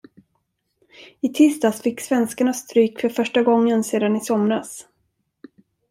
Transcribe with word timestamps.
I 1.21 1.29
tisdags 1.29 1.81
fick 1.81 2.01
svenskarna 2.01 2.53
stryk 2.53 2.99
för 3.01 3.09
första 3.09 3.43
gången 3.43 3.83
sedan 3.83 4.15
i 4.15 4.19
somras. 4.19 4.87